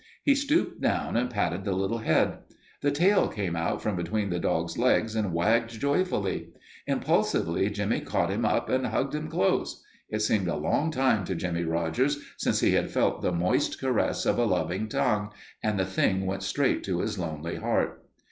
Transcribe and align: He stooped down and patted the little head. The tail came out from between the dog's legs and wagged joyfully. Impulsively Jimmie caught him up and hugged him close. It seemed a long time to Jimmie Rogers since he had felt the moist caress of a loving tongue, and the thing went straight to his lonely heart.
He 0.23 0.33
stooped 0.33 0.81
down 0.81 1.15
and 1.15 1.29
patted 1.29 1.63
the 1.63 1.73
little 1.73 1.99
head. 1.99 2.39
The 2.81 2.89
tail 2.89 3.27
came 3.27 3.55
out 3.55 3.83
from 3.83 3.95
between 3.95 4.31
the 4.31 4.39
dog's 4.39 4.75
legs 4.75 5.15
and 5.15 5.31
wagged 5.31 5.79
joyfully. 5.79 6.47
Impulsively 6.87 7.69
Jimmie 7.69 7.99
caught 8.01 8.31
him 8.31 8.43
up 8.43 8.67
and 8.67 8.87
hugged 8.87 9.13
him 9.13 9.27
close. 9.27 9.83
It 10.09 10.23
seemed 10.23 10.47
a 10.47 10.55
long 10.55 10.89
time 10.89 11.23
to 11.25 11.35
Jimmie 11.35 11.65
Rogers 11.65 12.17
since 12.35 12.61
he 12.61 12.71
had 12.71 12.89
felt 12.89 13.21
the 13.21 13.31
moist 13.31 13.79
caress 13.79 14.25
of 14.25 14.39
a 14.39 14.45
loving 14.45 14.89
tongue, 14.89 15.29
and 15.61 15.79
the 15.79 15.85
thing 15.85 16.25
went 16.25 16.41
straight 16.41 16.83
to 16.85 17.01
his 17.01 17.19
lonely 17.19 17.57
heart. 17.57 18.03